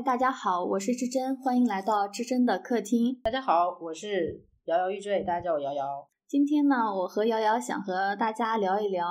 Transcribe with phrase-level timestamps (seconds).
[0.00, 3.20] 嗨，大家好，我是志珍，欢迎来到志珍的客厅。
[3.22, 5.84] 大家好，我是摇摇欲坠，大家叫我瑶瑶。
[6.26, 9.04] 今天呢，我和瑶瑶想和大家聊一聊，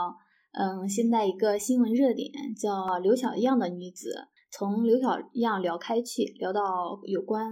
[0.53, 6.61] 嗯，现在一个新闻热点叫刘小样的女子，从刘小样聊开去，聊到
[7.03, 7.45] 有关。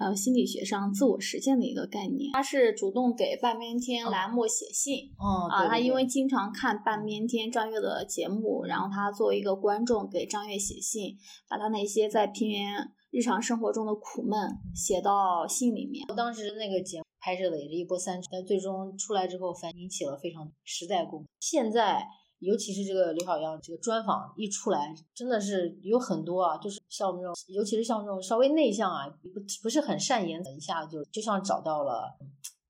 [0.00, 5.12] 呃，心理学上自我实践的一个概念，他是主动给半边天栏目写信。
[5.18, 11.18] 哦，啊，他因为经常看半边天张悦的节目，然后他作为一个观众给张悦写信，
[11.50, 16.06] 把他那些在平原日常生活中的苦闷写到信里面。
[16.16, 21.28] 当时那个节目拍摄的也是一波三折，但最终出来之后反引起了非常时代共鸣。
[21.38, 22.02] 现在。
[22.40, 32.16] 尤其是这个刘晓阳这个专访一出来，真的是有很多啊，就是像我们这种，尤其是像这种稍微内向啊，不不是很善言的，一下子就就像找到了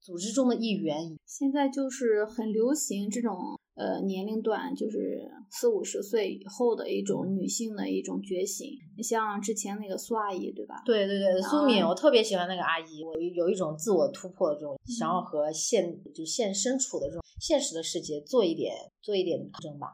[0.00, 1.16] 组织中的一员。
[1.27, 3.59] 现在就是很流行这种。
[3.77, 8.68] 呃，年龄段就是四五十岁以后的一种女性的一种觉醒。
[8.95, 10.82] 你像之前那个苏阿姨，对吧？
[10.84, 13.02] 对对对，苏敏，我特别喜欢那个阿姨。
[13.02, 19.87] 我有一种自我突破的这种，想要和现就现身处的这种现实的世界做一点做一点抗争吧。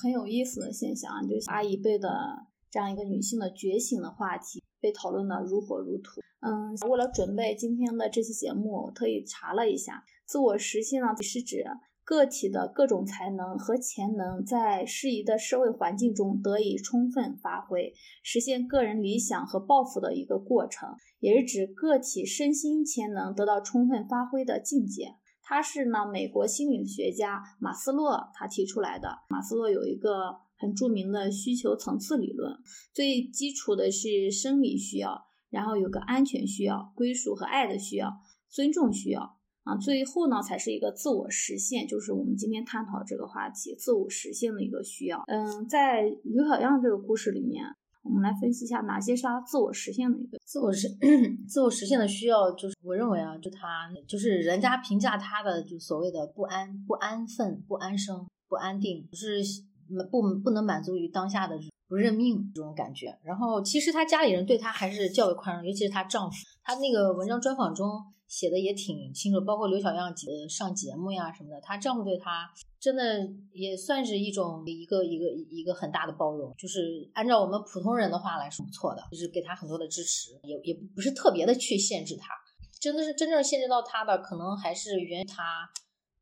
[0.00, 2.08] 很有意思的现象，就是阿姨辈的
[2.70, 6.20] 这样一个女性的觉醒的话题被讨论的如火如荼。
[6.40, 11.64] 嗯，为了准备今天的这期节目，我特意查了一下，自我实现呢是指。
[12.04, 25.16] 个体的各种才能和潜能在适宜的社会环境中得以充分发挥，实现个人理想和抱负的一个过程，也是指个体身心潜能得到充分发挥的境界。
[25.42, 29.10] 它是呢，美国心理学家马斯洛他提出来的。
[29.28, 32.58] 马斯洛有一个很著名的需求层次理论，
[32.92, 38.12] 最基础的是生理需要，然后有个安全需要、归属和爱的需要、
[38.48, 39.38] 尊重需要。
[39.64, 45.22] 啊，最后呢，才是一个自我实现，就是我们今天探讨这个话题，自我实现的一个需要。
[45.26, 47.62] 嗯，在刘小样这个故事里面，
[48.02, 50.88] 我们来分析一下哪些是他自我实现的一个自我实
[51.46, 59.42] 自我实现的需要，就是我认为啊，就他就是人家评价他的就所谓的不安、不安分、不安生、不安定，是
[60.10, 63.18] 不不能满足于当下的不认命这种感觉。
[63.22, 67.88] 然后其实她家里人对她还是较为宽容，尤其是她丈夫，她那个文章专访中。
[68.28, 70.14] 写的也挺清楚，包括刘小样
[70.50, 72.46] 上节目呀什么的，她丈夫对她
[72.78, 82.34] 真的也算是一种一个一个一个很大的包容，就是按照我们普通人的话来说，不错的，就是给她很多的支持，也也不是特别的去限制她，
[82.78, 85.66] 真的是真正限制到她的，可能还是源于她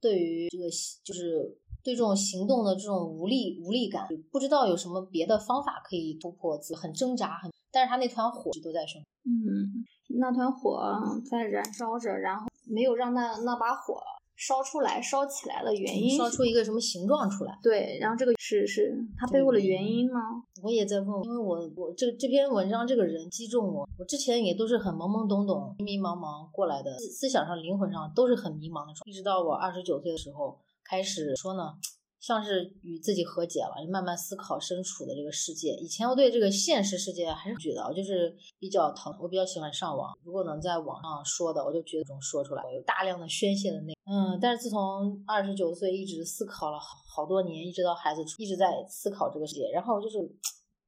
[0.00, 0.66] 对于这个
[1.02, 9.86] 就是对这种行动的这种无力无力感，不知道有什么别的方法可以突破自很挣扎，很，但是他那团火都在生，嗯。
[10.18, 10.98] 那团火
[11.28, 14.00] 在燃烧着，然后没有让那那把火
[14.36, 17.58] 烧出来、烧起来的原因，烧出一个什么形状出来？
[17.62, 20.20] 对，然后这个是是他背后的原因吗？
[20.62, 30.56] 我也在问，因为我我这这篇文章这个人击中我，我之前也都是很懵懵懂懂、迷迷茫茫过来的，思想上、灵魂上都是很迷茫的，一直到我二十九岁的时候
[30.88, 31.74] 开始说呢。
[32.18, 35.74] 像是与自己和解了，就慢慢思考身处的这个世界。
[35.74, 39.14] 以前我对这个现实世界还是觉得，就是比较疼。
[39.20, 49.68] 我比较喜欢上网，如果能在网上说的，我就觉得这种说出来有大量的宣泄的内嗯，但是自从二十九岁一直思考了好好多年，一直到孩子出，一直在思考这个世界。
[49.72, 50.18] 然后就是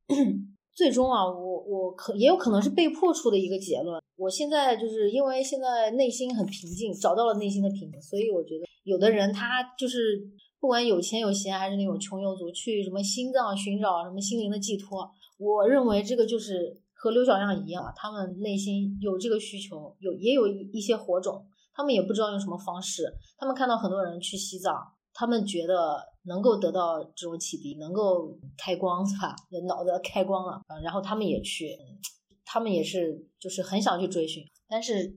[0.74, 4.02] 最终啊，我我可也有可能是被迫出的一个结论。
[4.16, 10.28] 我现在就是因为现在内心很平静，找到了内心的平静，所以我觉得有的人他就是。
[10.60, 23.04] 不管有钱有闲还是那种穷游族，去什么心脏寻找什么心灵的寄托，我认为这个就是和刘小亮一样，他们内心有这个需求，有也有一些火种，他们也不知道用什么方式，
[23.38, 24.74] 他们看到很多人去西藏，
[25.14, 29.36] 他们觉得能够得到这种启迪，能够开光是吧？
[29.68, 31.70] 脑子开光了，然后他们也去，
[32.44, 35.14] 他们也是就是很想去追寻，但是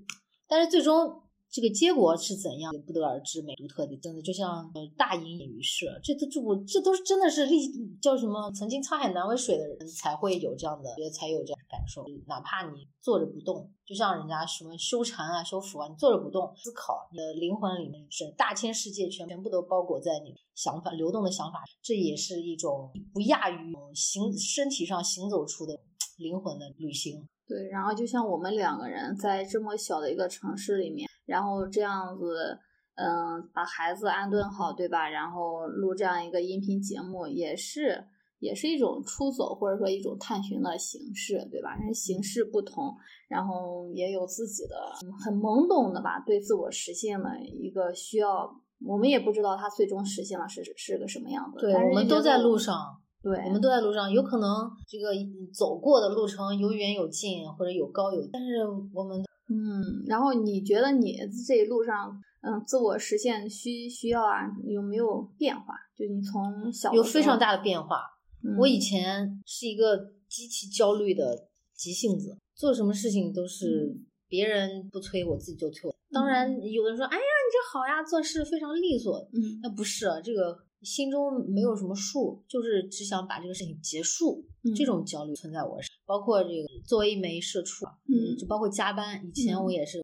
[0.48, 1.21] 但是最终。
[1.52, 3.42] 这个结果是怎样也，不得而知。
[3.42, 5.86] 美独特的，真的就像大隐隐于市。
[6.02, 7.60] 这都这我这都是真的是历
[8.02, 8.50] 叫什么？
[8.52, 12.06] 曾经沧海难为水的人才会有这样的，觉得才有这样的感受。
[12.26, 25.78] 哪怕你坐着不动，就像人家什么修禅啊、修福啊，你坐着不动思考，你的灵魂里面是大千世界全全部都包裹在你想法流动的想法，这也是一种不亚于行身体上行走出的
[26.18, 27.28] 灵魂的旅行。
[27.46, 31.11] 对，然后就像我们两个人在这么小的一个城市里面。
[31.32, 32.60] 然后这样子，
[32.96, 35.08] 嗯，把孩子安顿好，对吧？
[35.08, 38.04] 然后录这样一个音频节目，也是
[38.40, 41.74] 也是一种出走或者说一种探寻的形式，对吧？
[41.76, 42.94] 人形式不同，
[43.30, 44.76] 然后也有自己的
[45.24, 48.54] 很懵懂的吧，对自我实现的一个需要。
[48.84, 51.60] 我们也不知道他最终实现了是是个什么样子。
[51.60, 52.76] 对，我们都在路上，
[53.22, 54.50] 对，我们都在路上，有可能
[54.88, 55.14] 这个
[55.54, 61.18] 走过的路程有远有近，或者有高有，但是我们嗯，然后你觉得你
[61.48, 65.76] 这一路上，嗯，自我实现需需要啊，有没有变化？
[65.96, 67.98] 就你从小有非常大的变化。
[68.44, 69.96] 嗯我以前是一个
[70.28, 73.96] 极其焦虑的急性子，做什么事情都是
[74.28, 75.94] 别人不催，我自己就催。
[76.12, 84.44] 当然，有的人说：“哎呀，你这好呀，做事非常利索。”嗯那不是啊，这个心中没有什么数，就是只想把这个事情结束。
[84.64, 89.20] 嗯这种焦虑存在我身上，包括这个作为一枚社畜，嗯就包括加班。
[89.26, 90.04] 以前嗯我也是。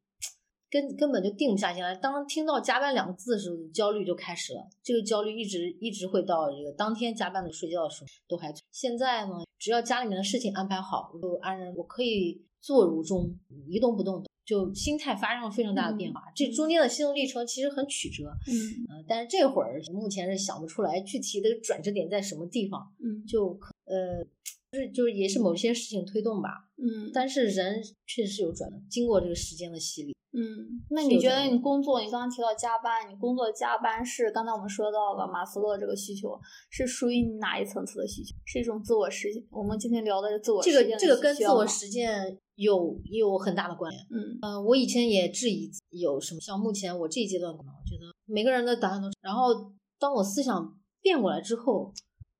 [0.70, 4.68] 根根本就定不下心来，当听到加班两个字的时候，焦虑就开始了。
[4.82, 8.52] 这个焦虑一直一直会到这个当天加班的睡觉的时候都还。
[8.70, 13.34] 现在呢，只要家里面的事情安排好，我就安然我可以坐如钟，
[13.66, 16.22] 一动不动的，就心态发生了非常大的变化。
[16.34, 24.24] 这中间的心路历程其实很曲折，嗯呃，但是这会儿目前是想不出来具体的转折点在什么地方，嗯就可呃，
[24.72, 26.67] 就是就是也是某些事情推动吧。
[26.80, 30.14] 嗯但是人确实是有转的，经过这个时间的洗礼。
[30.30, 36.38] 嗯，那你觉得你工作，你刚刚提到加班，你工作加班是刚才我们说到了马斯洛这个需求，
[36.70, 38.36] 是属于你哪一层次的需求？
[38.44, 39.42] 是一种自我实现。
[39.50, 44.04] 我们今天聊的是自我这实现的个这个跟自我实践有有很大的关联。
[44.10, 51.90] 嗯嗯、我以前也质疑有什么，像目前我这一阶段，我觉得每个人的答案都，然后当我思想变过来之后，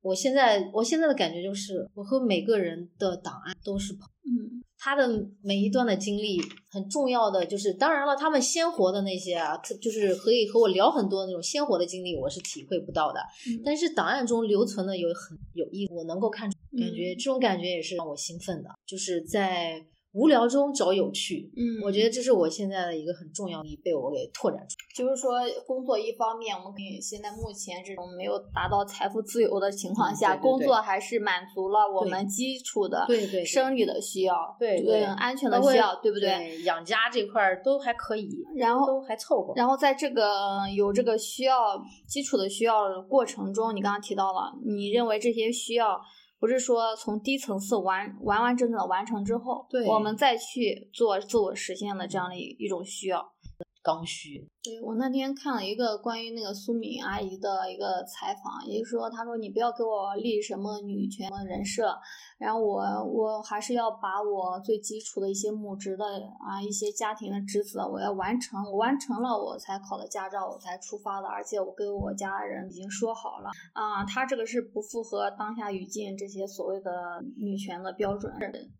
[0.00, 4.62] 我现在我现在的感觉就是，我和每个人的档案都是朋友嗯。
[4.80, 5.08] 他的
[5.42, 6.40] 每一段的经历
[6.70, 13.18] 很重要的就是，当然了，他们鲜活的那些啊，他就是可以和我聊很多的那种鲜活的经历，我是体会不到的。
[13.48, 13.60] 嗯。
[13.64, 17.18] 但是档案中留存的有很有意，我能够看出，感觉嗯。
[17.18, 21.50] 这种感觉也是让我兴奋的，就是在无聊中找有趣。
[21.56, 24.88] 嗯，我觉得这是我现在的一个很重要的，被我给拓展出来。
[24.96, 25.32] 就是说，
[25.66, 36.28] 工作一方面，我们可以现在目前这种没有达到财富自由的情况下，嗯对对对工作还是满足了我们基础的对对对生理的需要，对对嗯安全的需要，对不对？
[36.28, 36.62] 对？
[36.62, 39.52] 养家这块儿都还可以，然后都还凑合。
[39.56, 46.00] 然后在这个有这个需要基础的需要的过程中，你刚刚提到了，你认为这些需要
[46.38, 53.32] 不是说从低层次完完完整整的完成之后，对我们再去做自我实现的这样的一一种需要。
[53.88, 61.98] 刚需，对我那天看了一个关于那个苏敏阿姨的一个采访，也就是说，她说你不要给我立什么女权的人设，
[62.36, 73.48] 然后我我还是要把我最基础的一些母职的啊一些家庭的职责我要完成，我完成了我才考的驾照，我才出发的，而且我跟我家人已经说好了。
[73.72, 78.30] 啊，他这个是不符合当下语境这些所谓的女权的标准，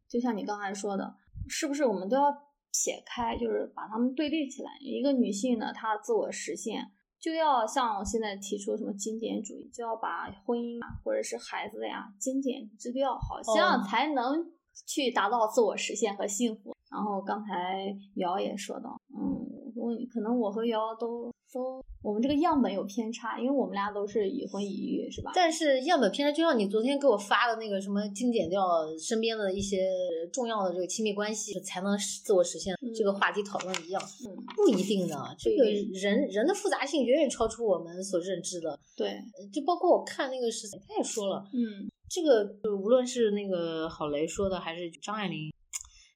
[0.07, 1.15] 就像你刚才说的，
[1.49, 2.48] 是不是我们都要？
[2.73, 4.71] 撇开，就是把它们对立起来。
[4.81, 14.53] 一个女性呢，她自我实现就要像现在提出什么精简主义，就要把婚姻啊或者是孩子呀精简之掉，好像哦才能
[14.87, 16.77] 去达到自我实现和幸福。
[16.91, 25.33] 然后刚才瑶也说到，嗯，我可能我和瑶瑶都都我们这个样本有偏差，因为我们俩都是已婚已育，是吧？
[25.35, 28.63] 但是样本偏差，就像你昨天给我发的那个什么精简掉
[28.99, 29.89] 身边的一些
[30.33, 35.17] 重要的这个亲密关系，才能自我实现嗯这个话题讨论一样，嗯，不一定的。
[35.39, 38.79] 这个人人的复杂性远远超出我们所认知的。
[38.97, 39.21] 对，
[39.53, 45.53] 就包括我看那个是，他也说了，嗯这个就无论是那个郝雷说的，还是张爱玲。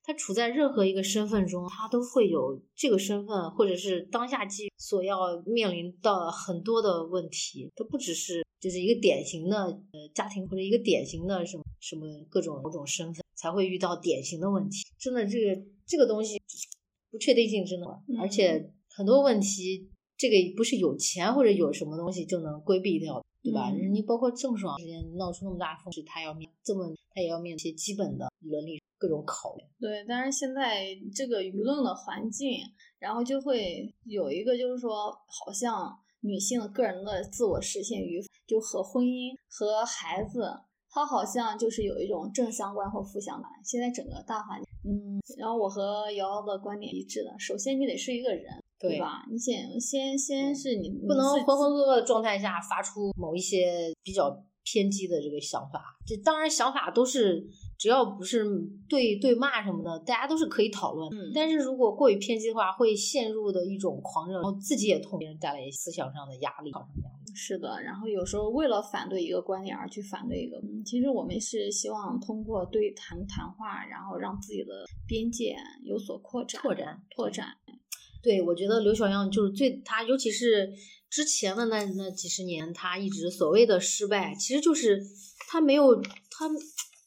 [0.05, 14.85] 他处在任何一个身份中，他都会有这个身份，或者是当下机所要面临到很多的问题，都不只是就是一个典型的呃家庭或者一个典型的什么什么各种某种身份才会遇到典型的问题。
[14.99, 16.41] 真的，这个这个东西
[17.11, 23.25] 不确定性真的，嗯而且很多问题，这个不是有钱或者有什么东西就能规避掉的。
[23.43, 23.71] 对吧？
[23.71, 29.65] 嗯你包括郑爽之间闹出那么大风，是他要面这么，他也要面临一些基本的伦理各种考虑。
[29.81, 32.61] 对，但是现在这个舆论的环境，
[32.99, 40.49] 然后就会有一个，就是说，好像女性个人的自我实现与就和婚姻和孩子，
[40.89, 43.51] 它好像就是有一种正相关或负相关。
[43.65, 49.25] 现在整个大环境，嗯，然后我和瑶瑶的观点一致的，首先你得是一个人，对吧？
[49.31, 55.97] 你先先先是你不能浑浑噩噩的状态下发出某一些比较偏激的这个想法。
[56.05, 57.47] 这当然想法都是
[57.79, 58.45] 只要不是
[58.89, 61.09] 对对骂什么的，大家都是可以讨论。
[61.13, 67.33] 嗯但是如果过于偏激的话，会陷入的一种狂热，然后自己也痛别人带来思想上的压力，上的压力。
[67.35, 77.47] 是的，然后有时候为了反对一个观点而去反对一个，嗯，其实我们是希望通过对谈谈话，然后让自己的边界有所扩展、拓展拓展。
[78.23, 80.73] 对，我觉得刘小样就是最他，尤其是
[81.11, 85.03] 之前的那那几十年，他一直所谓的失败，其实就是
[85.49, 86.49] 他没有他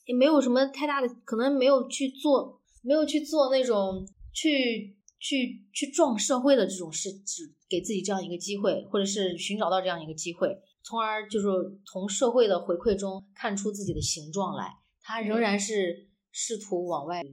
[0.05, 10.49] 也没有什么太大的，可能没有去做，没有去做那种去去去撞社会的这种事，只给自己这样一个机会，或者是寻找到这样一个机会，
[10.83, 11.47] 从而就是
[11.85, 14.69] 从社会的回馈中看出自己的形状来。
[15.01, 17.23] 他仍然是试图往外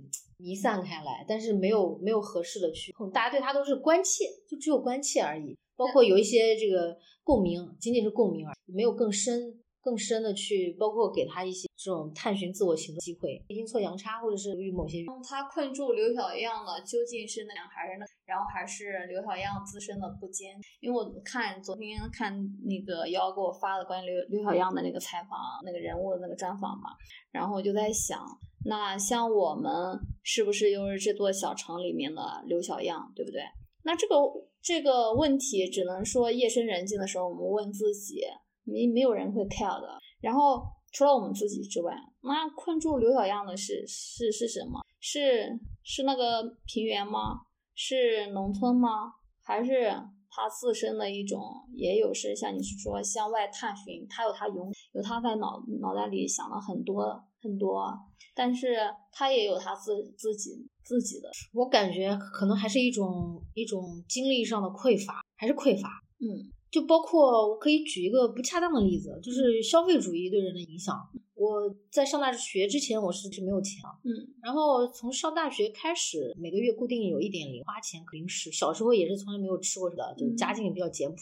[0.43, 9.59] 弥散开来，但是没有没有合适的去碰，大家对他都是关切，就只有关切而已，包括有一些这个共鸣，仅仅是共鸣而已，没有更深。
[9.85, 20.55] 更深的去，包括给他一些这种探寻自我行动机会，阴错阳差，或者是与某些他困住刘小样了究竟是那样，还是那，然后还是刘小样自身的不坚？
[20.79, 22.33] 因为我看昨天看
[22.63, 26.91] 那个瑶给我发的关于刘刘小样的那个采访，那个人物的那个专访嘛，
[27.33, 28.25] 然后我就在想，
[28.65, 29.73] 那像我们
[30.23, 33.43] 是不是又是这座小城里面的刘小样，对不对？
[33.85, 34.15] 那这个
[34.63, 38.21] 这个问题只能说夜深人静的时候我们问自己。
[38.65, 39.99] 没没有人会 care 的。
[40.21, 44.81] 然后除了我们自己之外，那困住刘小样的是是是什么？
[45.01, 47.41] 是是那个平原吗？
[47.75, 49.15] 是农村吗？
[49.43, 49.91] 还是
[50.31, 51.41] 他自身的一种？
[51.75, 57.93] 也有是像你说向外探寻，他有他勇有他在脑脑袋里想了很多很多，
[58.35, 58.77] 但是
[59.11, 60.51] 他也有他自自己
[60.83, 61.31] 自己的。
[61.53, 65.89] 我感觉可能还是一种一种精力上的匮乏，还是匮乏。
[66.21, 66.51] 嗯。
[66.73, 70.97] 就包括我可以举一个不恰当的例子，就是消费主义对人的影响。
[71.35, 74.09] 我在上大学之前，我是是没有钱，嗯，
[74.43, 81.17] 然后从上大学开始，每个月固定有一点零花钱零食，小时候也是从来没有吃过的，就家境也比较简朴。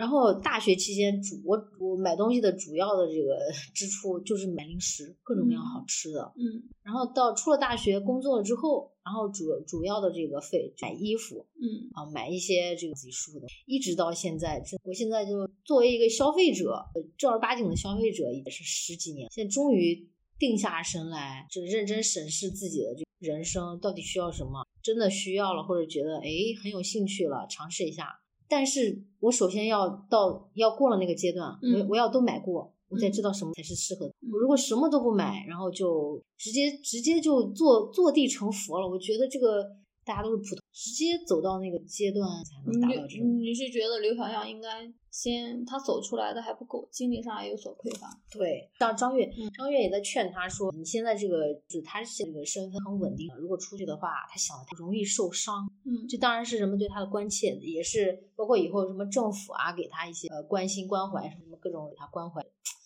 [0.00, 3.36] 然后大学期间主我我买东西的主要的这个
[3.74, 6.32] 支出就是买零食，各种各样好吃的。
[6.38, 16.82] 嗯，然后到出了大学工作了之后，然后主主要的这个费买衣服，嗯啊买一些这个自己舒服的，一直到现在，我现在就作为一个消费者，
[17.18, 26.30] 正儿八经的消费者也是十几年，现在终于定下神来，就认真审视自己的这人生到底需要什么，真的需要了或者觉得哎
[26.62, 28.19] 很有兴趣了，尝试一下。
[28.50, 34.12] 但是我首先要到要过了那个阶段，我我要都买过，我才知道什么才是适合的。
[34.30, 39.64] 我如果什么都不买，然后就直接直接就坐坐地成佛了，我觉得这个。
[40.02, 43.38] 大家都是普通，直接走到那个阶段才能达到这种。
[43.40, 48.08] 你是觉得刘小样应该先他走出来的还不够，精力上也有所匮乏。
[48.30, 62.40] 对，像张悦，张悦也在劝他说：“你现在这个就是他这个身份很稳定，如果出去的话，他想的他容易受伤。”嗯，这当然是人们对他的关切，也是包括以后什么政府啊给他一些呃关心关怀什么各种给他关怀。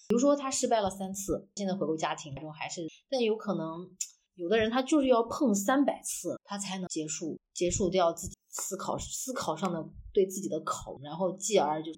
[0.08, 3.90] 比如说他失败了三次，现在回归家庭之后还是，但有可能。
[4.36, 11.90] 有的人他就是要碰三百次，他才能结束结束掉自己思考思考上的对自己的考，然后继而就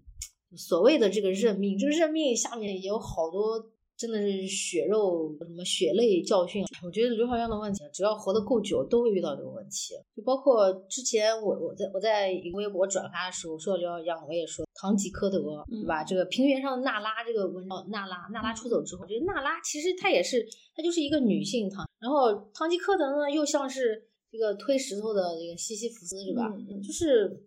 [0.57, 3.71] 所谓的这个认命，这个认命下面也有好多。
[3.99, 9.95] 真的是血肉什么血泪教训，我觉得刘小样的问题，只要活得够久，都会遇到这个问题。
[10.15, 16.05] 就包括之前我我在我在微博转发的时候说刘小样，我也说堂吉诃德，对吧？
[16.05, 26.51] 这个平原上的娜拉这个文章，娜拉娜拉出走之后，这个娜拉其实她也是，她就是一个女性堂，然后堂吉诃德呢又像是这个推石头的这个西西弗斯，是吧？
[26.83, 27.45] 就是。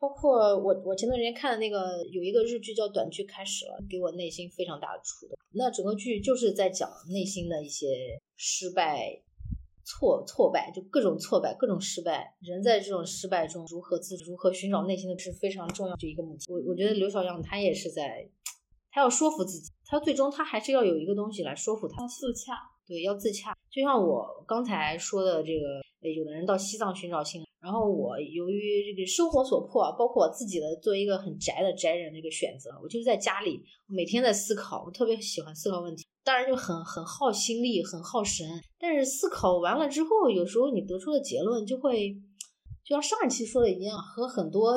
[0.00, 5.36] 包括我，我前段时间看的那个有一个日剧叫《短剧开始了》，给我内心非常大的触动。
[5.52, 9.20] 那整个剧就是在讲内心的一些失败、
[9.88, 12.36] 挫挫败，就各种挫败、各种失败。
[12.42, 16.52] 人在这种失败中如何自如何寻找内心的是非常重要的一个母题。
[16.52, 18.28] 我我觉得刘小样他也是在，
[18.90, 22.06] 他要说服自己，他最终他还是要有一个东西来说服他。
[22.06, 22.52] 自洽，
[22.86, 23.56] 对，要自洽。
[23.70, 25.80] 就像我刚才说的这个，
[26.10, 38.46] 有的人到西藏寻找心然后我由于这个生活所迫，包括我自己的作为一个很宅的宅人这个选择，我就是在家里每天在思考，我特别喜欢思考问题，当然就很很耗心力，很耗神。
[38.78, 42.14] 但是思考完了之后，有时候你得出的结论就会，
[42.84, 44.72] 就像上一期说的一样，和很多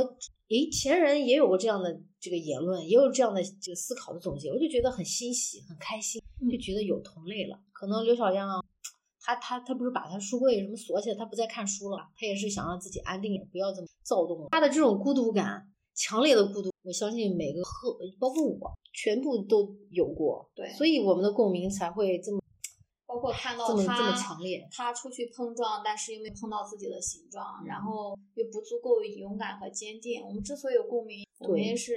[0.47, 7.59] 诶前人也有过这样的这个言论，也有这样的这个思考的总结，我就觉得很欣喜，很开心，就觉得有同类了。
[7.73, 8.63] 可能刘小样。
[9.23, 11.97] 他他他不是把他书柜什么锁起来，他不再看书了。
[12.15, 14.47] 他也是想让自己安定，也不要这么躁动。
[14.49, 20.49] 他的这种孤独感，强烈的孤独，我相信每个和包括我，全部都有过。
[20.55, 22.41] 对，所以我们的共鸣才会这么，
[23.05, 24.67] 包括看到这么这么强烈。
[24.71, 30.23] 他出去碰撞，但是又没碰到自己的形状，然后又不足够勇敢和坚定。
[30.23, 31.95] 我们之所以有共鸣，我们也是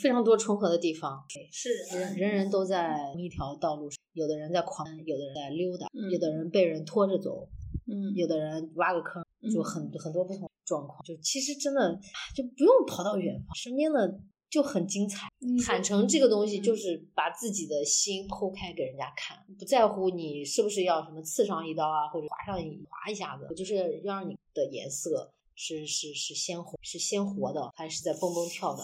[0.00, 1.24] 非常多重合的地方。
[1.50, 3.96] 是人人人都在同一条道路上。
[4.12, 7.46] 有的人在狂，有的人在溜达，有的人被人拖着走，
[7.86, 11.00] 嗯，有的人挖个坑，就很很多不同状况。
[11.04, 11.98] 就其实真的
[12.34, 14.20] 就不用跑到远方，身边的
[14.50, 15.28] 就很精彩。
[15.64, 28.82] 坦诚这个东西就是把自己的心剖开给人家看，不在乎你是不是要什么刺上一刀啊，或者划上一划一下子，就是要让你的颜色是是是鲜红，是鲜活的，还是在蹦蹦跳的。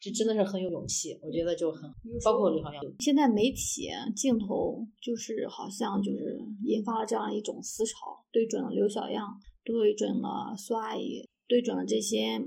[0.00, 1.88] 这真的是很有勇气，我觉得就很，
[2.24, 2.82] 包括刘晓阳。
[2.98, 9.24] 现在媒体镜头就是好像就是引发了这样一种思潮，对准了刘晓阳，
[9.64, 12.40] 对准了苏阿姨，对准了这些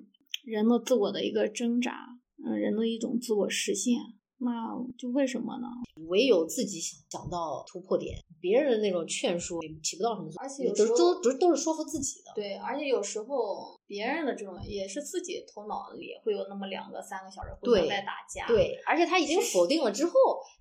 [0.44, 3.96] 人的自我的一个挣扎，嗯，人的一种自我实现。
[4.38, 4.52] 那
[4.98, 5.68] 就为什么呢？
[6.10, 12.34] 唯有自己想想到突破点，别人的那种劝说也起不到什么作用，而且有时候都都都是说服自己的。
[12.36, 18.46] 对，而且有时候别人的这种也是自己头脑里会有那么两个三个小时互相在打架。
[18.46, 20.12] 对，而且他已经否定了之后，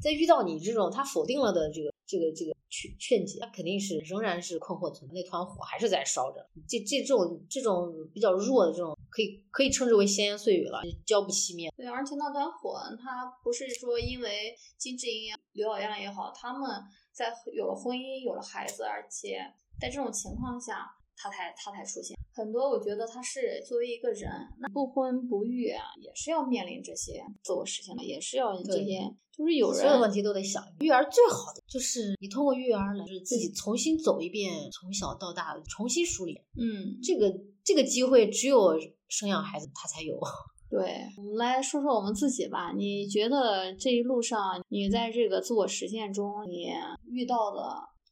[0.00, 6.46] 再遇到你这种他否定了的这个这个这个劝劝解，他肯定是仍然是困惑存在，那团火还是在烧着。
[6.68, 8.96] 这这这种这种比较弱的这种。
[9.14, 11.72] 可以可以称之为闲言碎语了，浇不熄灭。
[11.76, 16.68] 对，而且那团火，它不是说因为金智英、刘晓燕也好，他们
[17.12, 19.38] 在有了婚姻、有了孩子，而且
[19.80, 22.18] 在这种情况下，他才他才出现。
[22.34, 29.00] 很多我觉得他是作为一个人，那不婚不育啊，也是要面临这些自我实现的，也是要这些，
[29.32, 30.62] 就是有人所有问题都得想。
[30.80, 36.40] 育儿最好的就是你通过育儿来，就是自己重新走一遍，从小到大重新梳理。
[36.60, 38.74] 嗯，这个这个机会只有。
[39.06, 40.18] 生养孩子，他才有。
[40.68, 40.80] 对
[41.16, 42.72] 我们来说说我们自己吧。
[42.72, 46.66] 你觉得这一路上，你在这个自我实现中，你
[47.12, 47.60] 遇到的，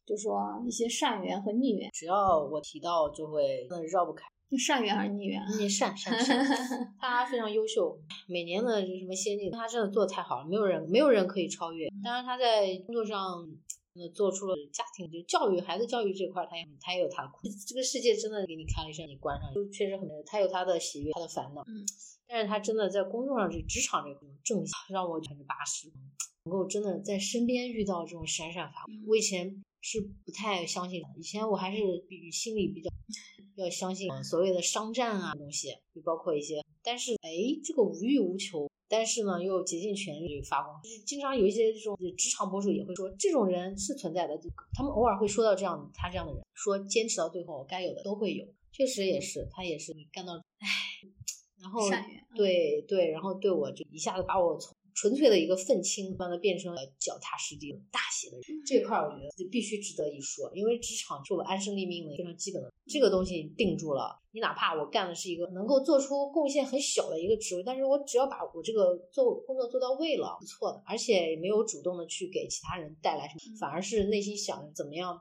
[0.05, 1.89] 就说一些善缘和逆缘。
[1.91, 4.25] 只要我提到，就会绕不开。
[4.57, 5.41] 善缘还是逆缘？
[5.57, 6.45] 逆善善善，
[6.99, 7.97] 他非常优秀。
[8.27, 11.87] 每年的什么先进，他真的做的太好了，没有人没有人可以超越。
[12.03, 13.47] 当然他在工作上。
[13.95, 17.41] 那做出了家庭就教育孩子教育这块，他也他也有他的苦。
[17.67, 21.61] 这个世界真的给你开了一扇，你关上就确实很，他有他的喜悦，他的烦恼。
[21.67, 21.85] 嗯，
[22.25, 25.93] 但是他真的在工作上这职场这种正向，让我百分之八十
[26.45, 28.97] 能够真的在身边遇到这种闪闪发光。
[29.07, 32.89] 我以前是不太相信的，以前我还是比心里比较
[33.55, 37.29] 要相信所谓的商战啊东西，就包括一些，但是哎，
[37.63, 38.67] 这个无欲无求。
[38.89, 40.79] 但是呢，又竭尽全力发光。
[40.83, 44.39] 就是经常有一些这种职场博主也会说，这种人是存在的。
[44.71, 48.45] 他们偶尔会说到这样他这样的人，说坚持到最后，该有的都会有。
[48.71, 50.67] 确实也是，他也是干到，唉，
[51.59, 51.81] 然后
[52.35, 54.75] 对对，然后对我就一下子把我从。
[54.93, 58.43] 纯粹的一个愤青，把他变成了脚踏实地、大写的人。
[58.65, 64.19] 这块儿我觉得就必须值得一说，因为职场是我安身立命的非常基本的，这个东西定住了。
[64.31, 75.19] 你哪怕我干的是一个能够做出贡献很小的一个职位，但是我只要把我这个做工作做到位了，不错的，而且也没有主动的去给其他人带来什么，反而是内心想着怎么样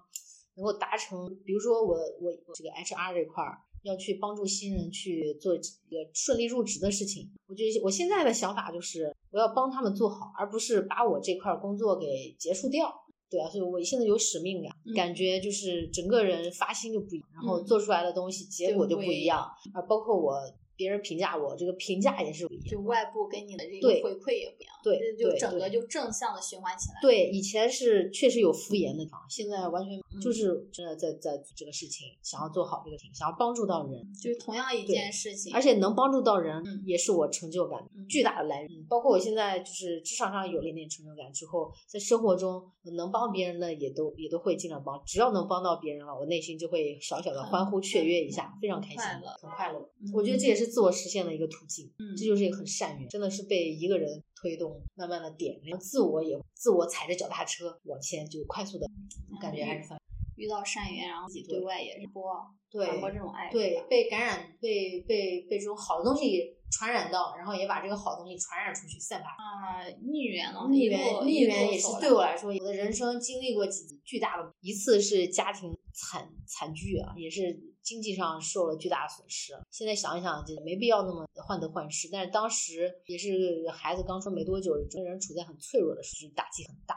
[0.56, 1.34] 能够达成。
[1.44, 3.58] 比如说我我这个 HR 这块儿。
[3.82, 12.92] 要去帮助新人去做这个顺利入职的事情，我觉得我现在的想法就是我要帮他们做好，而不是把我这块工作给结束掉。
[13.28, 19.40] 对啊，所以我现在有使命感，感觉就是整个人发心就不一样，然后做出来的东西结果就不一样
[19.72, 20.38] 啊，包括我。
[20.82, 26.94] 别人评价我，这个评价也是不一样，就外部给你的这个回馈也不一样，对，就整个就正向的循环起来。
[27.00, 38.68] 对，以前是确实有敷衍的地方，现在完全就是真的在在这个事情，想要做好这个事情，想要帮助到人，就是同样一件事情，而且能帮助到人，也是我成就感巨大的来源。
[38.88, 42.60] 包括我现在就是职场上有了一点成就感之后，在生活中
[42.96, 48.98] 能帮别人的也都也都会尽量帮，只要能帮到别人了，我内心就会小小的欢呼雀跃一下，非常开心，
[49.40, 49.88] 很快乐。
[50.12, 50.71] 我觉得这也是。
[50.72, 58.86] 是自我实现的一个途径，嗯，这就是一个很善缘，真的是被一个人推动，慢慢的点亮，自我也自我踩着脚踏车往前，就快速的，
[59.40, 59.88] 感觉还是
[60.36, 62.24] 遇到善缘，然后自己对外也是播
[62.70, 77.71] 传播这种爱，对，被感染，被被被这种好的东西传染到，然后也把这个好东西传染出去，散发啊，逆缘了，逆缘，逆缘也是对我来说，我的人生经历过几次巨大的，一次是家庭惨惨剧啊，也是。
[77.82, 82.08] 经济上受了巨大损失，现在想一想，就没必要那么患得患失。
[82.10, 86.96] 但是当时也是孩子刚出没多久，整个人处在很脆弱的时候，打击很大，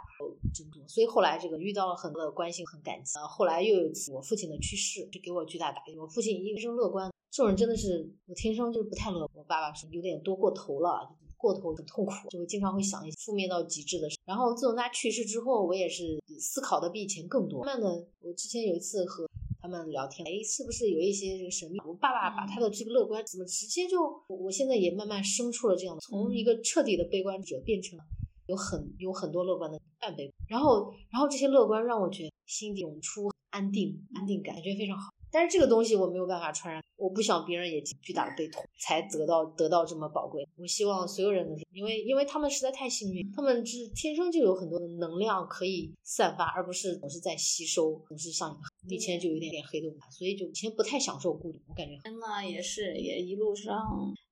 [0.53, 0.87] 真多。
[0.87, 3.13] 所以后来这个遇到了很多的关心，很感激。
[3.27, 5.97] 后来又有一次我父亲的去世，就给我巨大打击。
[5.97, 9.29] 我父亲一生乐观，这种人真的是我天生就是不太乐观。
[9.37, 14.17] 我爸爸是有点多过头了，过头很痛苦，就会经常会想一些负面到极致的事。
[14.23, 17.63] 然后自从他去世之后，我也是思考的比以前更多。
[17.65, 19.27] 慢慢的，我之前有一次和。
[19.65, 21.79] 他们聊天，哎，是不是有一些这个神秘？
[21.83, 23.99] 我爸爸把他的这个乐观，怎么直接就？
[24.27, 28.03] 我现在也慢慢生出了这样的，从一个彻底的悲观者变成了
[28.45, 30.33] 有很有很多乐观的半悲观。
[30.47, 35.09] 然后，然后这些乐观让我觉得心底涌出安定、安定感，感觉非常好。
[35.31, 40.47] 但是这个东西我没有办法传染，我不想别人也巨大的悲痛才得到得到这么宝贵。
[40.55, 51.97] 我希望所有人都是，因为因为他们实在太幸运，他们是天生就有很多的能量可以散发，而不是总是在吸收，总是像以前就有点点黑洞，所以就以前不太享受孤独，我感觉。
[52.03, 53.77] 真的也是，也一路上，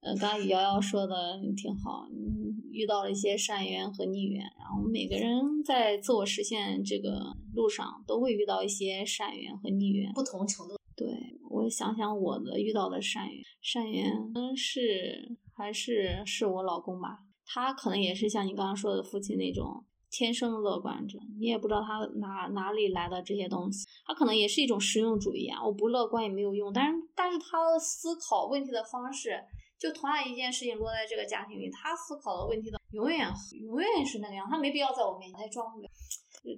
[0.02, 10.76] 呃，刚刚瑶瑶说的挺好，嗯，遇到了一些善缘和逆缘，然后每个人在自我实现这个路上都会遇到一些善缘和逆缘，不同程度。
[10.96, 11.08] 对
[11.50, 19.84] 我想想我的遇到的善缘，善缘嗯是还是是我老公吧，他可能也是像你刚刚说的父亲那种。
[20.16, 25.58] 天生乐观者，你也不知道他哪哪里来的这些东西，他可能也是一种实用主义啊。
[25.66, 29.44] 我不乐观也没有用，但是但是他思考问题的方式，
[29.80, 33.28] 就同样一件事情落在这个家庭里，他思考的问题的永远
[33.66, 35.90] 永远是那个样，他没必要在我面前装不了。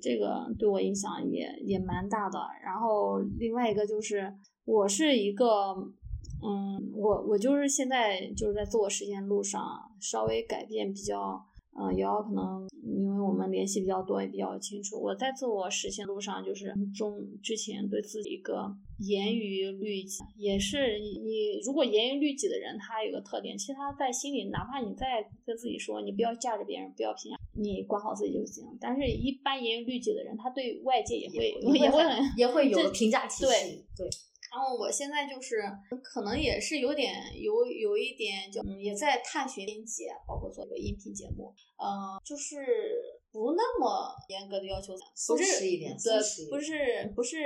[0.02, 2.38] 这个对我影响也也蛮大的。
[2.62, 4.34] 然后另外一个就是，
[4.66, 5.74] 我是一个，
[6.44, 9.64] 嗯，我我就是现在就是在自我实现路上
[10.02, 11.42] 稍微改变比较。
[11.78, 14.98] 嗯，瑶瑶可能因为我们联系比较多，也比较清楚。
[14.98, 28.64] 我在自我实现路上，就是中之前对自己一个严于律己，也是你如果严于律己的人，他有个特点，其实他在心里，哪怕你再跟自己说你不要架着别人，不要评价，你管好自己就行。
[28.80, 32.04] 但是，一般严于律己的人，他对外界也会也会
[32.38, 34.10] 也会有评价体系，对。
[34.56, 35.62] 然后我现在就是
[36.02, 42.56] 可能也是有点有有一点就嗯也在探寻音节，包括做一个音频节目，嗯，就是
[43.34, 44.94] 不那么严格的要求，
[45.28, 47.38] 不是一点，对，不是不是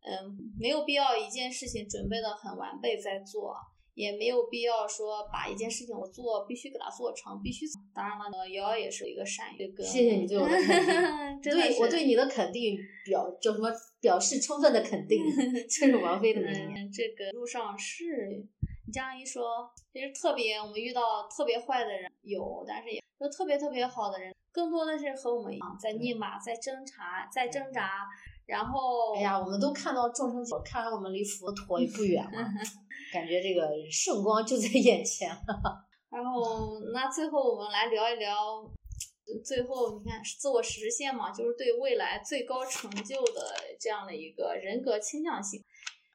[0.00, 3.54] 嗯没有必要一件事情准备的很完备再做。
[3.96, 7.64] 也没有必要说把一件事情我做必须给它做成，必须。
[7.94, 9.82] 当然了，瑶瑶也是一个善意的。
[9.82, 13.70] 谢谢你对我的肯定， 对我对你的肯定表叫什么？
[13.98, 15.18] 表示充分的肯定。
[15.66, 16.92] 这是王菲的名言。
[16.92, 18.28] 这个路上是
[18.86, 19.42] 你这样一说，
[19.90, 28.06] 其实特别我们遇到特别坏的人有，但是也就特别特别好的人，更多的是和我们一样在逆马、在挣扎、在挣扎。
[28.44, 32.30] 然后，哎呀，我们都看到众生所，看来我们离佛陀也不远了。
[33.16, 35.86] 感觉这个圣光就在眼前了。
[36.12, 38.62] 然后，那最后我们来聊一聊，
[39.42, 45.64] 最后你看自我实现嘛，就是对未来最高成就的这样的一个人格倾向性。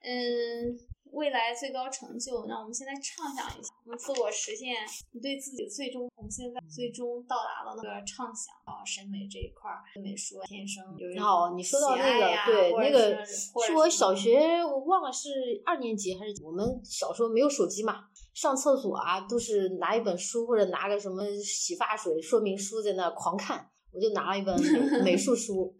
[0.04, 0.91] 嗯。
[1.12, 4.76] 未来最高成就，让我们现在畅想一下，我们自我实现，
[5.12, 24.58] 你对自己最终，我们现在最终到达了那个畅想啊，审美这一块儿，美术天生有一好，你说到那个，对，那个是我小学，我忘了是二年级还是我们小时候没有手机嘛，上厕所啊都是拿一本书或者拿个什么洗发水说明书在那狂看，我就拿了一本
[25.04, 25.76] 美 术书。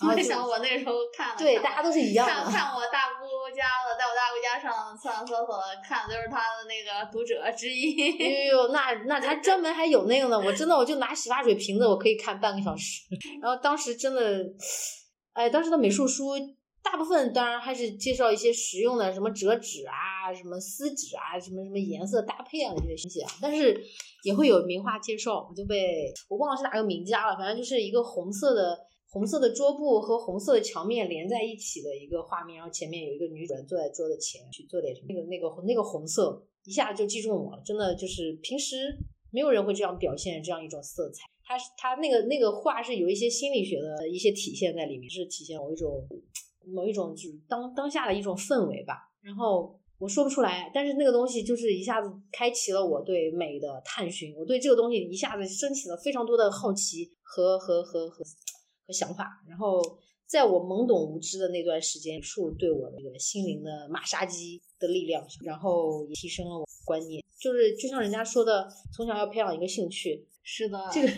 [0.00, 2.32] 我想我那时候看了，对，大家都是一样的。
[2.32, 8.16] 看看我大姑家的，在我大姑家上上厕所看，就是他的那个读者之一。
[8.22, 13.02] 哎呦，那那他专门还有那个呢，我真的我就拿洗发水瓶子，我可以看半个小时。
[13.42, 14.44] 然后当时真的，
[15.32, 16.30] 哎，当时的美术书
[16.80, 23.84] 大部分当然还是介绍一些实用的，什么折纸啊，什么撕纸啊，什么什么颜色搭配啊这些东西啊，但是
[24.22, 28.86] 也会有名画介绍，我就被我忘了是哪个名家了，反正就是一个红色的。
[29.10, 35.06] 红色的桌布和红色的墙面连在一起的一个画面，然后前面有一个女主人坐在桌子前去做点什么。
[35.08, 38.96] 那个那个那个红色一下就击中我了，真的就是平时
[39.30, 41.24] 没有人会这样表现这样一种色彩。
[41.42, 46.06] 它是它那个那个画是有一些心理学的一些体现在里面，是体现某一种
[46.66, 49.10] 某一种就是当当下的一种氛围吧。
[49.22, 58.22] 然后我说不出来，但是那个东西就是一下子开启了我对美的探寻，我对这个东西一下子升起了非常多的好奇和和和和。
[58.88, 59.82] 和想法，然后
[60.26, 67.22] 在我懵懂无知的那段时间，美术对我的这个心灵的马杀鸡的力量，然后也提升了我观念。
[67.38, 71.08] 就是就像人家说的，从小要培养一个兴趣，是的，这个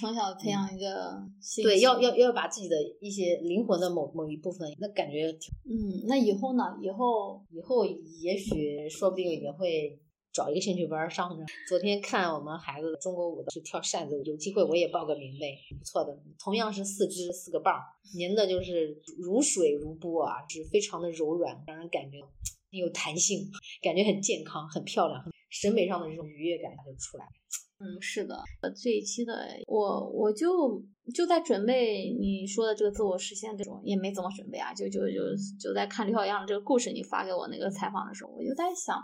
[0.00, 6.78] 从小培养一个兴趣对，要要要把自己的一些灵魂的某某一部分，那感觉挺嗯，那以后呢？
[6.80, 9.98] 以后以后也许说不定也会。
[10.38, 11.44] 找一个兴趣班上着。
[11.66, 16.16] 昨天看我们孩子中国舞的是跳扇子，有机会我也报个名呗，不错的。
[16.38, 17.74] 同样是四肢四个棒，
[18.16, 22.20] 您的就是如水如波啊，是非常的柔软，让人感觉
[22.70, 23.50] 很有弹性，
[23.82, 25.20] 感觉很健康，很漂亮，
[25.50, 27.26] 审美上的这种愉悦感就出来。
[27.80, 28.40] 嗯，是的，
[28.80, 30.80] 这一期的我我就
[31.12, 35.16] 就在准备你说的这个自我实现这种，也没怎么准备啊，就就就
[35.60, 38.96] 就在看刘小样这个故事，你发给我那个采访的时候，我就在想。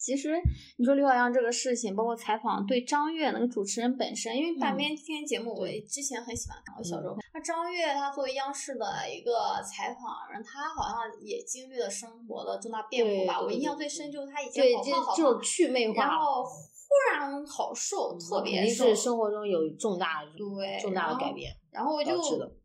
[0.00, 0.30] 其实
[0.78, 7.20] 你说刘晓阳这个事情，包括采访对张悦那个主持人本身，因为半边天节目我之前很喜欢看，我小时候看。
[7.34, 13.38] 那张悦他作为央视的一个采访人，他好像也经历了生活的重大变故吧。
[13.40, 16.50] 我印象最深就是他以前好胖好胖，就趣味化，然后忽
[17.12, 18.84] 然好瘦，特别瘦。
[18.84, 22.18] 肯定是生活中有重大对重大的改变，然后我就。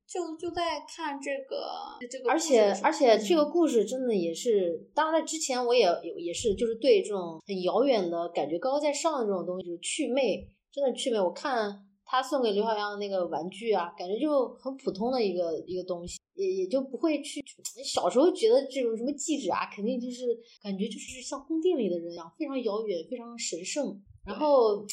[0.07, 1.65] 就就在看这个
[2.09, 11.19] 这个，而且而且这个故事真的也是，当然之前我也有也是，就是对这种很遥远的感觉高高在上的这种东西，就是趣味，真的趣味。
[11.19, 17.43] 我看他送给刘小阳的那个玩具啊，感觉就很普通的一个一个东西，也也就不会去。
[17.83, 23.99] 小时候觉得这种什么记者啊，肯定就是感觉就是像宫殿里的人一样，非常遥远，非常神圣。
[24.23, 24.85] 然后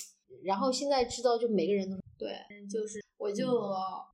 [0.42, 2.33] 然后现在知道，就每个人都对，
[2.70, 3.01] 就是。
[3.22, 3.46] 我就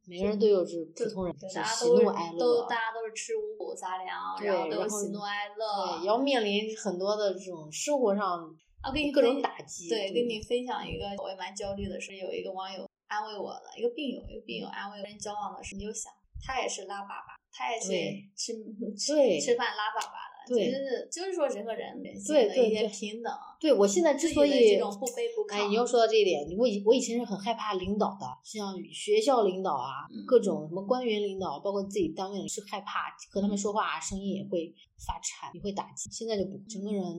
[0.04, 1.96] 每个人都有是普通人，大家都
[2.38, 9.88] 都大家都是吃五谷杂粮，然后都喜怒哀乐，对，也要面临很多的这种生活上啊，给你各种打击。
[9.88, 16.12] 对，跟你分享一个我也蛮焦虑的，是有一个网友安慰我的，一个病友，一个病友安慰跟人交往的时候，你就想
[16.44, 17.88] 他也是拉粑粑，他也是
[18.36, 18.52] 吃
[18.94, 20.27] 吃吃饭拉粑粑的。
[20.48, 23.32] 对，就是就是说人和人对对对平等。
[23.60, 34.72] 对我现在之所以这种不卑不亢，哎，你又说到这一点，我以我以前是很害怕领导的，像学校领导啊，各种什么官员领导，包括自己单位是害怕和他们说话，声音也会
[35.04, 36.08] 发颤，也会打击。
[36.10, 37.18] 现在就不，整个人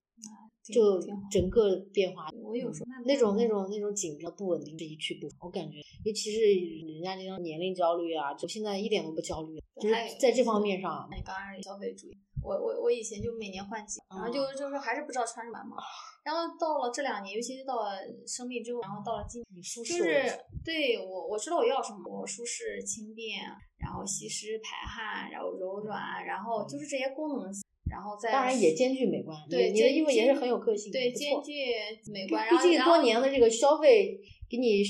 [0.72, 1.00] 就
[1.32, 2.30] 整个变化。
[2.44, 6.40] 我有时候那种那种那种紧张不稳定是一去不，我感觉，尤其是
[6.92, 11.08] 人家这种年龄焦虑啊，就现在一点都不焦虑，就是在这方面上。
[11.12, 12.18] 你刚刚是消费主义。
[12.42, 15.76] 我我我以前就每年换季，然后就就是还是不知道穿什么嘛。
[16.24, 23.44] 然后到了这两年，尤其是到了生病之后，然后到了今年，就是对我我知道我要什么，我舒适轻便，
[23.78, 27.52] 然后吸湿排汗，然后柔软，然后就是这些功能，
[27.90, 29.38] 然后再当然也兼具美观。
[29.50, 31.54] 对，你的衣服也是很有个性，对，兼具
[32.12, 32.48] 美观。
[32.50, 34.84] 毕竟多年的这个消费给你。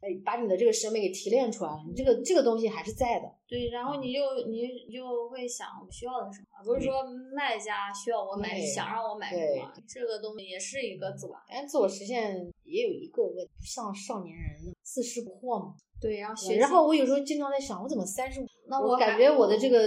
[0.00, 3.26] 哎，把你的这个审美给提炼出来了，你这个这个东西还是在的。
[3.48, 7.02] 对，然后你就你你就会想我需要的什么，不是说
[7.34, 11.34] 卖家需要我买，想让我买什么，这个东西也是一个自我。
[11.50, 15.74] 但自我实现也有一个问题，不像少年人自食不惑嘛。
[16.00, 18.46] 对，然后学，然后我有时候经常在想，我怎么三十五？
[18.70, 19.82] 那我感觉我的这个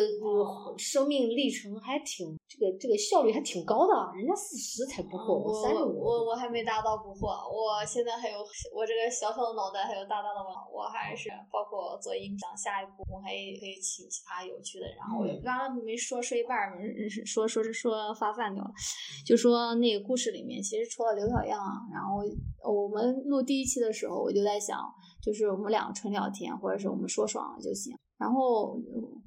[0.78, 3.94] 生命历程还挺，这个这个效率还挺高的。
[4.18, 7.32] 人家四十才不惑，我三十五，我我还没达到不惑。
[7.48, 8.40] 我现在还有
[8.76, 14.86] 我这个小小的脑袋，还有大大的网，我还是包括做音响，下一步我还可以请其他有趣的。
[14.98, 16.58] 然后我刚刚没说说一半，
[17.26, 18.72] 说说是说发散掉了，
[19.26, 21.62] 就说那个故事里面，其实除了刘小样，
[21.94, 22.20] 然后
[22.68, 24.78] 我们录第一期的时候，我就在想。
[25.22, 28.80] 就是我们两个纯聊天，或者是我们说爽了就行，然后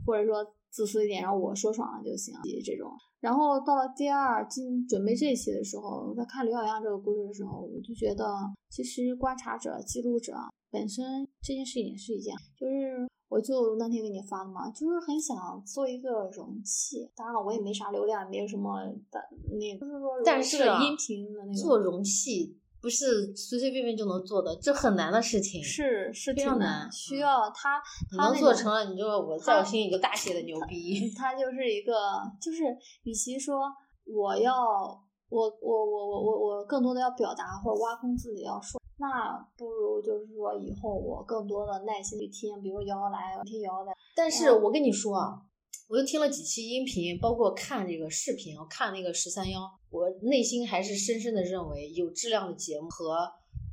[0.05, 2.91] 或者说自私一点，然后我说爽了就行，这种。
[3.21, 8.27] 然后到了第二进准备这一期的时候，在看刘小阳这个故事的时候，我就觉得
[8.69, 10.35] 其实观察者、记录者
[10.71, 17.11] 本身这件事情也是一件，就是我就那天给你发的嘛，就是很想做一个容器。
[17.17, 19.21] 当然了，我也没啥流量，没有什么的，
[19.53, 22.59] 那就是说，但是音频的那个做容器。
[22.85, 27.81] 不是随随便便就能做的，这很难的事情，是是非常难，需要他
[28.15, 31.11] 他能做成了，你就我在我心里就大写的牛逼。
[31.17, 31.95] 他就是一个，
[32.39, 32.63] 就是
[33.05, 33.73] 与其说
[34.05, 34.53] 我要
[35.31, 43.95] 我我我我我我更多的要表达或者挖空自己要说，那不如就是说以后我更多的耐心去听，比如瑶瑶来听瑶瑶来。
[44.15, 45.41] 但是我跟你说啊。
[45.89, 49.61] 我又听了几期音频，包括看这个视频，我看那个十三幺，
[49.91, 53.31] 我内心还是深深的认为，有质量的节目和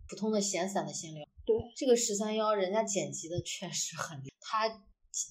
[0.08, 1.26] 普通的闲散的闲聊。
[1.46, 4.70] 对，这个十三幺，人家剪辑的确实很厉害。
[4.70, 4.82] 他，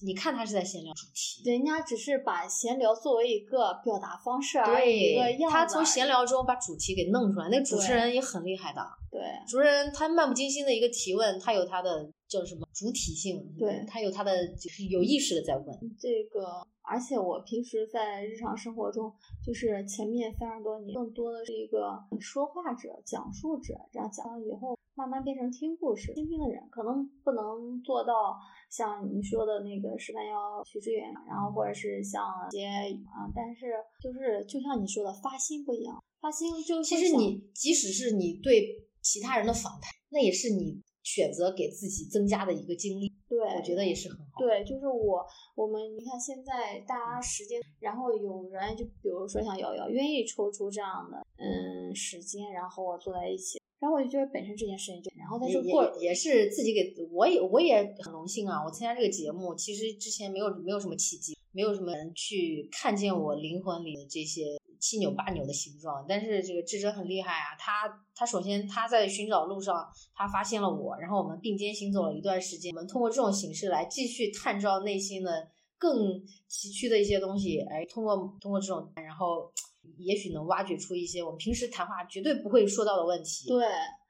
[0.03, 5.13] 你看他是在闲聊主题，人家只是把闲聊作为一个表达方式而已。
[5.13, 8.81] 一个样他从闲聊中把主题给弄出来，那主持人也很厉害的。
[9.11, 15.67] 对，主持人他漫不经心的一个提问，他有他的叫什么主体性，对他有他的就是有意识的在问。
[15.99, 16.65] 这个。
[16.83, 19.13] 而且我平时在日常生活中，
[19.45, 28.35] 就是前面三十多年，更多的是一个说话者、讲述者，这样讲了以后，慢慢变成听故事、倾听的人，可能不能做到
[28.69, 43.11] 像你说的那个十三幺徐志远，然后或者是像些啊，但是就是就像你说的，发心不一样，发心就其实你即使是你对其他人的访谈，那也是你选择给自己增加的一个经历。
[43.27, 44.39] 对，我觉得也是很好。
[44.39, 66.03] 对，就是我，我们你看现在大家时间，然后有人就比如说像瑶瑶，愿意抽出这样的嗯时间，然后我坐在一起，然后我就觉得本身这件事情就，然后在这过也是自己给，我也我也很荣幸啊，我参加这个节目，其实之前没有没有什么契机，没有什么人去看见我灵魂里的这些七扭八扭的形状。
[66.09, 72.73] 但是这个智者很厉害啊，他他首先他在寻找路上，他发现了我，然后我们并肩行走了一段时间。
[72.73, 79.49] 我们通过这种形式来继续探照内心的更崎岖的一些东西，哎，通过通过这种，然后
[79.97, 83.47] 也许能挖掘出一些我们平时谈话绝对不会说到的问题。
[83.47, 83.63] 对。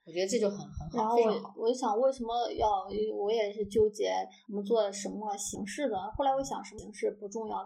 [0.03, 2.87] 我觉得这就很很好，然后我我就想，为什么要？
[3.15, 4.11] 我也是纠结
[4.49, 5.95] 我们做什么形式的。
[6.17, 7.57] 后来我想，什么形式不重要。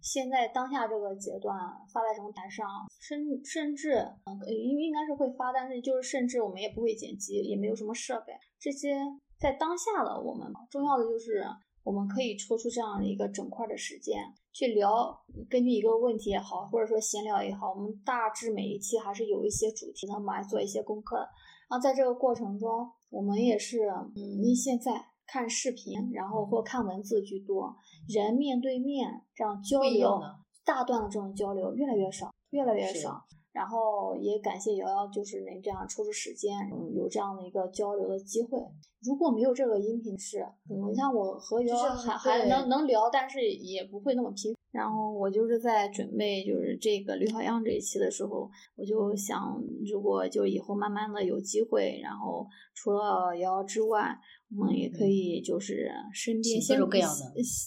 [0.00, 1.54] 现在当下这个阶段，
[1.92, 2.66] 发在什么台上，
[2.98, 3.92] 甚甚至
[4.24, 8.32] 嗯，应应该是会发，但是就是甚至我们也不会剪辑，也没有什么设备。
[8.58, 8.96] 这些
[9.38, 11.44] 在当下的我们，重要的就是
[11.84, 14.16] 我们可以抽出这样的一个整块的时间
[14.54, 15.14] 去聊，
[15.50, 21.28] 根据一个问题也好，或者说闲聊也好，我们大致每一期还是有一些主题的嘛，来做一些功课。
[21.72, 24.92] 然后在这个过程中，我们也是，嗯，你现在
[25.26, 27.74] 看视频，然后或看文字居多，
[28.10, 30.20] 人面对面这样交流，
[30.66, 33.24] 大段的这种交流越来越少，越来越少。
[33.52, 36.52] 然后也感谢瑶瑶，就是能这样抽出时间，
[36.94, 38.58] 有这样的一个交流的机会。
[39.04, 44.54] 如果没有这个音频室，可能像我和瑶瑶还还能能聊，但是也不会那么频。
[44.70, 54.16] 然后我就是在准备就是这个刘小样这一期的时候，我就想，如果就以后慢慢的有机会，然后除了瑶瑶之外，
[54.56, 56.78] 我们也可以就是身边先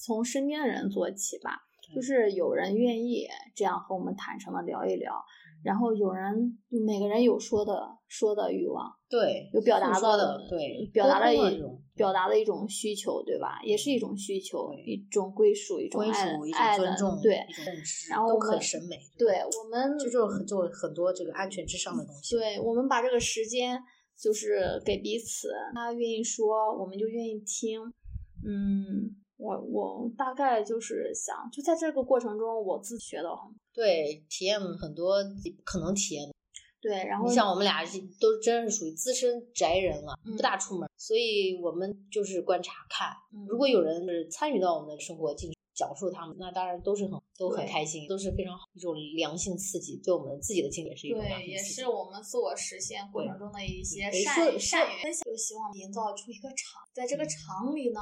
[0.04, 1.52] 从身边的人做起吧，
[1.94, 5.14] 就是有人愿意这样和我们坦诚的聊一聊。
[5.66, 7.74] 然后有人就，每个人有说的
[8.08, 13.60] 说的欲望，对，有表达的，对，表达的一种表达的一种需求，对吧？
[13.64, 17.44] 也是一种需求，一种归属，一种爱，爱的，对，
[18.12, 22.36] 然后都很审美，对我们就就很就很多这个安全之上的东西。
[22.36, 23.82] 对我们把这个时间
[24.16, 27.82] 就是给彼此，他愿意说，我们就愿意听。
[28.46, 33.52] 嗯，我我大概就是想，就在这个过程中，我自学的很。
[33.76, 35.18] 对，体验很多
[35.66, 36.32] 可能体验。
[36.80, 37.84] 对，然后你像我们俩
[38.22, 43.10] 都真是属于资深宅人了，不大出门，所以我们就是观察看。
[43.50, 51.52] 如果有人是参与到我们的生活进去讲述他们，那当然都是很都很开心，都是非常好一种良性刺激，对我们自己的经历是一种良性刺激。
[51.52, 55.12] 对，也是我们自我实现过程中的一些善善缘。
[55.26, 58.00] 就希望营造出一个场，在这个场里呢，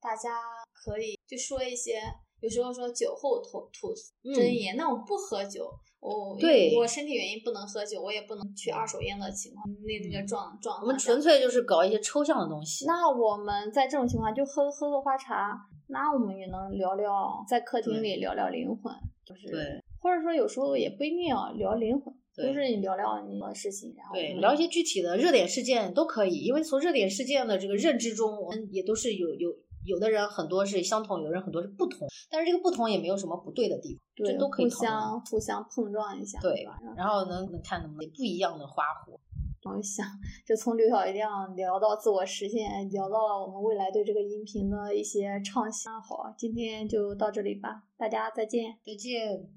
[0.00, 0.38] 大家
[0.72, 2.00] 可以就说一些。
[2.40, 3.92] 有时候说酒后吐吐
[4.34, 10.82] 真言，那我不喝酒，我对我身体原因不能喝酒，我也不能去二手烟的情况，那那个状状态。
[10.82, 12.86] 我们纯粹就是搞一些抽象的东西。
[12.86, 15.54] 那我们在这种情况就喝喝个花茶，
[15.88, 18.90] 那我们也能聊聊，在客厅里聊聊灵魂，
[19.24, 29.54] 就是或者说有时候也不一定要聊灵魂，就是你聊聊你的事情，然后对聊一些具体的热点事件都可以，因为从热点事件的这个认知中，我们也都是有有。
[29.90, 36.64] 有的人很多是相同，有的人很多是不同，但是这个不同也没有什么不对的地方，对，都可以互相互相碰撞一下，对，
[36.96, 39.18] 然后能能看能不能不一样的花火。
[39.62, 40.06] 我想，
[40.46, 46.00] 就从刘小亮聊到自我实现，聊到了我们未来对这个音频的一些畅想。
[46.00, 49.46] 好，今天就到这里吧，大家再见，再见。